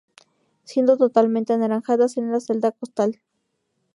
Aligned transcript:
Siendo 0.63 0.97
totalmente 0.97 1.53
anaranjadas 1.53 2.17
en 2.17 2.31
la 2.31 2.39
celda 2.39 2.71
costal. 2.71 3.21